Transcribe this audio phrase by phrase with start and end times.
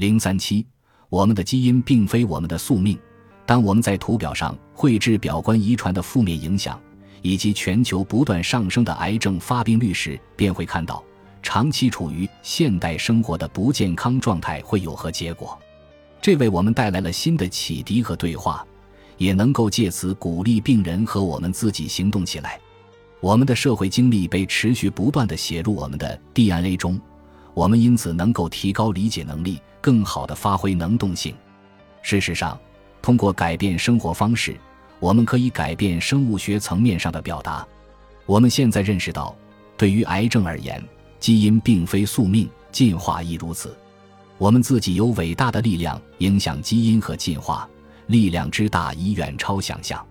[0.00, 0.64] 零三七，
[1.10, 2.98] 我们的基因并非我们的宿命。
[3.44, 6.80] 当我们在图表上绘制表观遗传的负面影响，
[7.20, 11.04] 以及全球不断上升的癌症发病率时，便会看到
[11.42, 15.58] 长期处于现代生活的不健康状态会有何结果。
[16.18, 18.66] 这为我们带来了新的启迪和对话，
[19.18, 22.58] 也能够借此鼓励病人和我们自己行动起来。
[23.20, 26.98] 我们的社会经历被持续不断地写入我们的 DNA 中，
[27.52, 31.34] 我们因此能够提高理解能力，更好地发挥能动性。
[32.02, 32.58] 事实上，
[33.02, 34.56] 通过改变生活方式，
[34.98, 37.66] 我们可以改变生物学层面上的表达。
[38.26, 39.34] 我们现在认识到，
[39.76, 40.82] 对于癌症而言，
[41.18, 43.76] 基因并非宿命，进化亦如此。
[44.38, 47.68] 我们自己有伟大的力量影响基因和进化，
[48.06, 50.04] 力量之大已远超想象。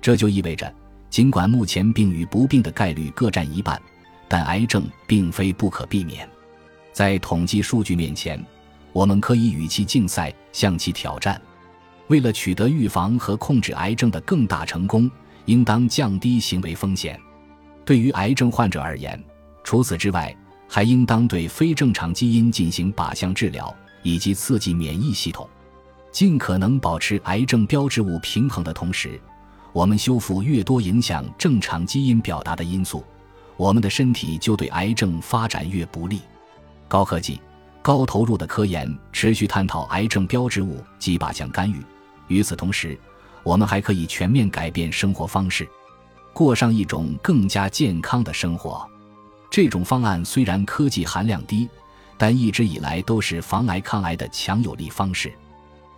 [0.00, 0.72] 这就意味着。
[1.10, 3.80] 尽管目前病与不病的概率各占一半，
[4.26, 6.28] 但癌症并非不可避免。
[6.92, 8.44] 在统计数据面前，
[8.94, 11.38] 我们可以与其竞赛，向其挑战。
[12.06, 15.10] 为了取得预防和控制癌症的更大成功，
[15.46, 17.20] 应当降低行为风险。
[17.84, 19.22] 对于癌症患者而言，
[19.64, 20.34] 除此之外，
[20.68, 23.74] 还应当对非正常基因进行靶向治疗，
[24.04, 25.48] 以及刺激免疫系统，
[26.12, 29.20] 尽可能保持癌症标志物平衡的同时。
[29.72, 33.02] 我们修复越多影响正常基因表达的因素，
[33.56, 36.20] 我们的身体就对癌症发展越不利。
[36.86, 37.40] 高科技、
[37.84, 41.84] 高投入的科研持续探讨癌症标志物及靶向干预。
[42.28, 42.98] 与此同时，
[43.42, 45.68] 我们还可以全面改变生活方式，
[46.32, 48.88] 过上一种更加健康的生活。
[49.50, 51.68] 这种方案虽然科技含量低，
[52.16, 55.30] 但一直以来都是防癌抗癌的强有力方式。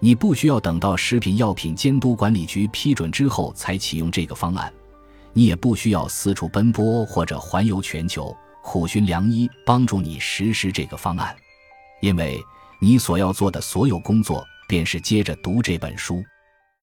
[0.00, 4.72] 你不需要等到食品药品监督管理局批准之后才启用这个方案，
[5.32, 11.32] 你也不需要四处奔波或者环游全球苦寻良医帮助你实施这个方案，
[12.00, 12.42] 因为
[12.80, 16.22] 你所要做的所有工作便是接着读这本书。